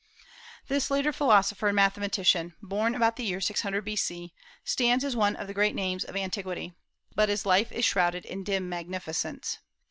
This 0.67 0.89
later 0.89 1.13
philosopher 1.13 1.67
and 1.67 1.75
mathematician, 1.75 2.55
born 2.59 2.95
about 2.95 3.17
the 3.17 3.23
year 3.23 3.39
600 3.39 3.85
B.C., 3.85 4.33
stands 4.63 5.03
as 5.05 5.15
one 5.15 5.35
of 5.35 5.45
the 5.45 5.53
great 5.53 5.75
names 5.75 6.03
of 6.03 6.15
antiquity; 6.15 6.73
but 7.13 7.29
his 7.29 7.45
life 7.45 7.71
is 7.71 7.85
shrouded 7.85 8.25
in 8.25 8.43
dim 8.43 8.67
magnificence. 8.67 9.59